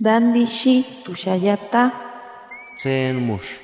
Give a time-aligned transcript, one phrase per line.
[0.00, 1.92] Dandishi tushayata.
[2.76, 3.62] Tsen mush.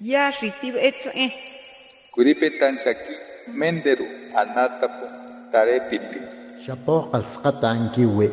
[0.00, 1.34] Yashi tibetze.
[2.14, 3.14] Kuripetan shaki
[3.58, 4.06] menderu
[4.38, 5.06] anatapu
[5.50, 6.20] tarepiti.
[6.64, 8.30] Shapo qalsqata ankiwi.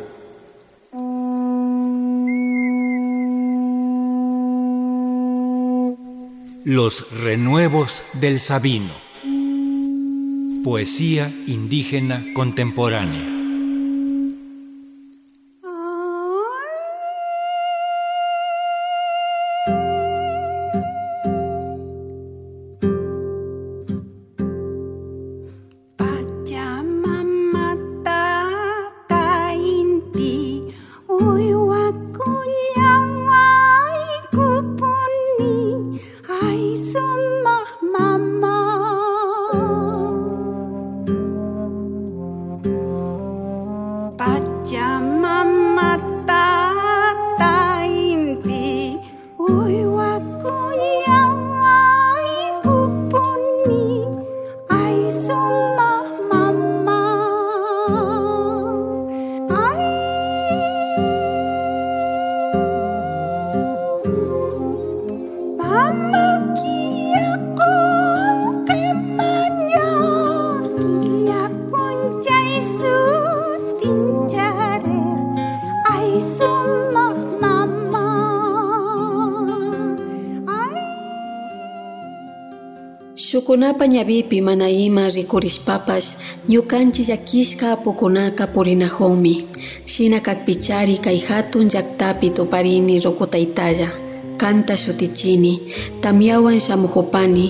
[6.64, 8.94] Los renuevos del Sabino.
[10.62, 13.39] Poesía indígena contemporánea.
[36.42, 37.00] Eis so
[37.44, 37.79] mach
[83.50, 86.08] Shukunapa ñavipi mana ima rikurishpapash
[86.50, 89.34] ñukanchik llakishka apukunaka purinahunmi
[89.90, 93.88] shina kakpichari kay hatun llaktapi tuparini rukutaytalla
[94.40, 95.52] kanta shutichini
[96.02, 97.46] tamyawan shamuhupani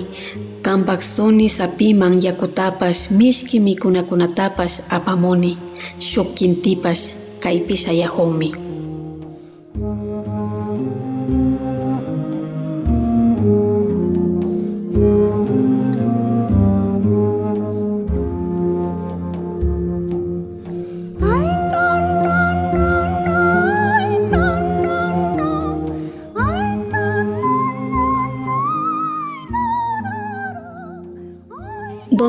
[0.64, 5.52] kanpak suni sapiman yakutapash mishki mikunakunatapash apamuni
[6.08, 7.02] shuk kintipash
[7.44, 8.48] kaypi shayahunmi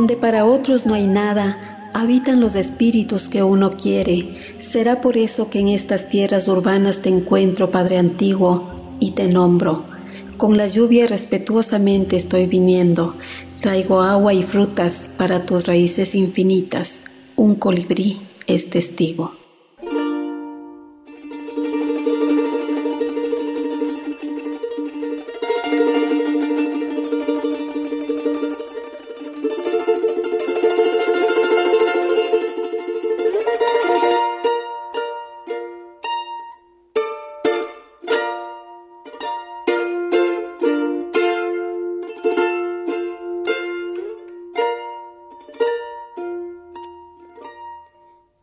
[0.01, 4.29] Donde para otros no hay nada, habitan los espíritus que uno quiere.
[4.57, 8.65] Será por eso que en estas tierras urbanas te encuentro, Padre Antiguo,
[8.99, 9.85] y te nombro.
[10.37, 13.15] Con la lluvia respetuosamente estoy viniendo.
[13.61, 17.03] Traigo agua y frutas para tus raíces infinitas.
[17.35, 19.40] Un colibrí es testigo.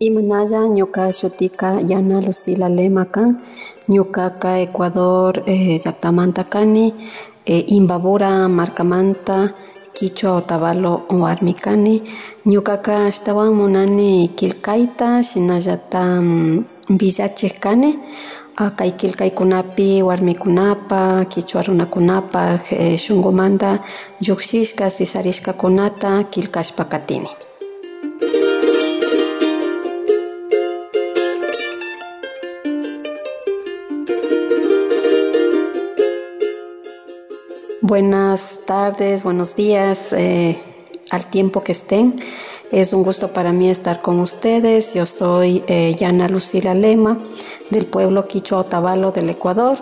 [0.07, 3.29] Imanaya ñuka shutika Yana Lucila Lema kan
[3.95, 5.75] ñukaka Ecuador eh,
[6.53, 6.87] kani
[7.45, 9.39] eh, Imbabura markamanta
[9.97, 10.93] Quichua Otavalo
[11.23, 11.95] warmi kani.
[12.47, 16.65] Ñukaka ashtawan munani qillqayta shinallata mm,
[17.01, 17.91] villachiq kani.
[18.61, 23.71] Ah, kay qillqaykunapi warmikunapa quichua runakunapaq eh, shunqumanta
[24.25, 27.31] lluqshishka sisarishkakunata qillqashpa katini
[37.89, 40.59] Buenas tardes, buenos días, eh,
[41.09, 42.17] al tiempo que estén.
[42.71, 44.93] Es un gusto para mí estar con ustedes.
[44.93, 47.17] Yo soy eh, Yana Lucila Lema,
[47.71, 49.79] del pueblo Quichua Otavalo del Ecuador,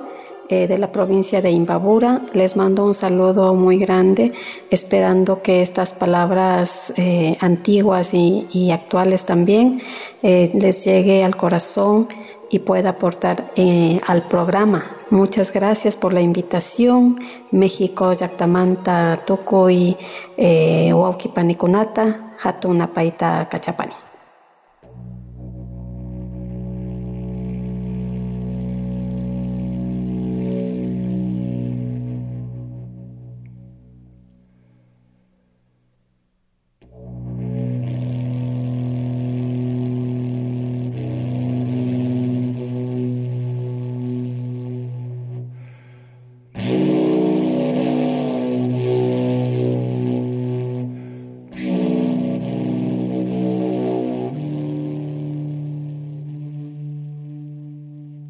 [0.48, 2.22] eh, de la provincia de Imbabura.
[2.32, 4.32] Les mando un saludo muy grande,
[4.70, 9.82] esperando que estas palabras eh, antiguas y, y actuales también
[10.22, 12.06] eh, les llegue al corazón
[12.50, 14.84] y pueda aportar eh, al programa.
[15.10, 17.18] Muchas gracias por la invitación.
[17.50, 19.96] México, Yactamanta, Tukuy,
[20.36, 24.05] eh, Huauquipanikunata, Hatuna Paita, Cachapani.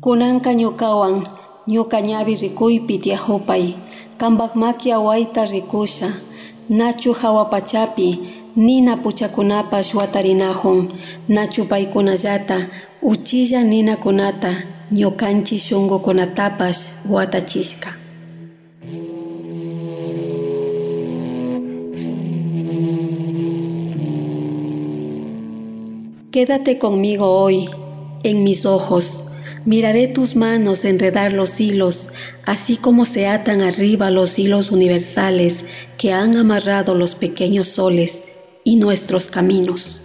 [0.07, 1.15] Kunanka ñukawan
[1.73, 3.65] ñuka ñawi rikuypi tiahupay
[4.21, 6.09] kanpak maki awayta rikusha.
[6.79, 8.09] Nachu hawapachapi
[8.65, 10.79] nina puchakunapash watarinahun
[11.35, 12.57] nachu paykunallata
[13.11, 14.51] uchilla ninakunata
[14.99, 16.81] ñukanchik shunqukunatapash
[17.15, 17.91] watachishka.
[26.33, 27.57] Quédate conmigo hoy,
[28.23, 29.27] en mis ojos.
[29.67, 32.09] Miraré tus manos enredar los hilos,
[32.45, 35.65] así como se atan arriba los hilos universales
[35.99, 38.23] que han amarrado los pequeños soles
[38.63, 39.99] y nuestros caminos.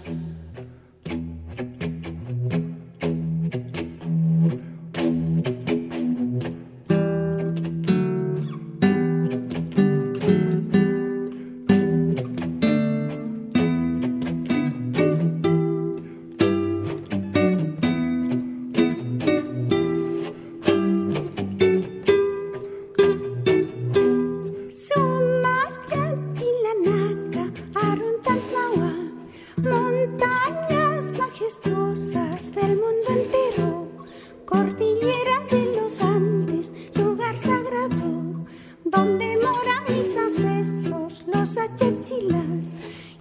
[38.92, 42.72] donde moran mis ancestros, los achachilas,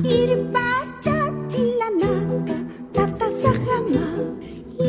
[0.03, 2.56] irpachachilanaka,
[2.91, 4.07] tatasajama,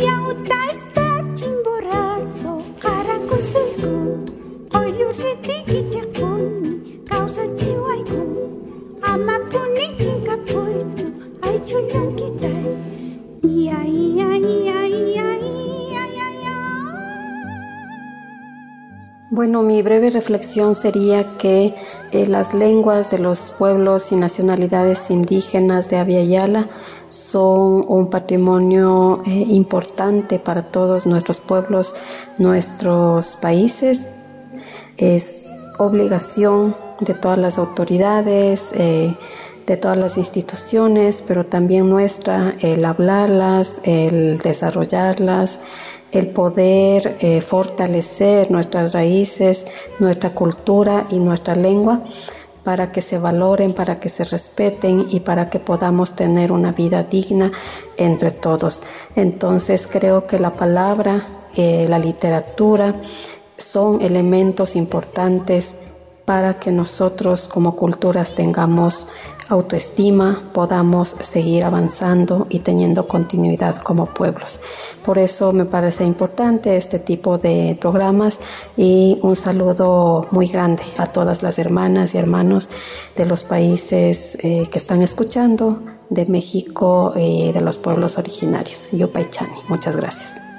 [0.04, 2.52] yautaita chimborazo,
[2.82, 3.92] caracosulco,
[4.80, 6.72] oyurriti ichaconi,
[7.08, 8.20] causa chihuaico,
[9.02, 11.06] amapuni chincapuichu,
[11.42, 12.66] ay chulonquitai,
[13.44, 14.61] ia ia ia.
[19.42, 21.74] Bueno, mi breve reflexión sería que
[22.12, 26.68] eh, las lenguas de los pueblos y nacionalidades indígenas de Aviala
[27.08, 31.96] son un patrimonio eh, importante para todos nuestros pueblos,
[32.38, 34.08] nuestros países.
[34.96, 39.16] Es obligación de todas las autoridades, eh,
[39.66, 45.58] de todas las instituciones, pero también nuestra el hablarlas, el desarrollarlas
[46.12, 49.66] el poder eh, fortalecer nuestras raíces,
[49.98, 52.02] nuestra cultura y nuestra lengua
[52.64, 57.02] para que se valoren, para que se respeten y para que podamos tener una vida
[57.02, 57.50] digna
[57.96, 58.82] entre todos.
[59.16, 62.94] Entonces creo que la palabra, eh, la literatura
[63.56, 65.78] son elementos importantes
[66.24, 69.08] para que nosotros como culturas tengamos
[69.48, 74.60] autoestima, podamos seguir avanzando y teniendo continuidad como pueblos.
[75.04, 78.38] Por eso me parece importante este tipo de programas
[78.76, 82.68] y un saludo muy grande a todas las hermanas y hermanos
[83.16, 88.88] de los países eh, que están escuchando, de México y de los pueblos originarios.
[88.92, 90.51] Yupaychani, muchas gracias.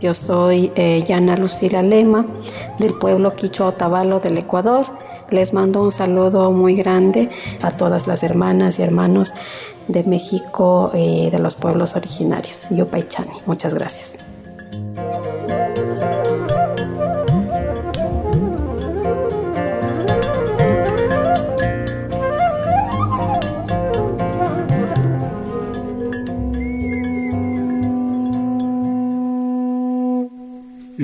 [0.00, 2.26] Yo soy eh, Yana Lucila Lema
[2.78, 4.86] del pueblo Quichua Otavalo del Ecuador.
[5.30, 7.30] Les mando un saludo muy grande
[7.62, 9.32] a todas las hermanas y hermanos
[9.88, 12.66] de México y de los pueblos originarios.
[12.70, 13.38] Yopaichani.
[13.46, 14.25] Muchas gracias.